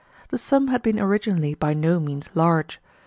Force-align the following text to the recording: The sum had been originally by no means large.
The 0.29 0.39
sum 0.39 0.69
had 0.69 0.81
been 0.81 0.99
originally 0.99 1.53
by 1.53 1.75
no 1.75 1.99
means 1.99 2.27
large. 2.33 2.81